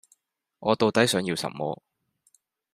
[0.57, 1.79] 我到底想要什麼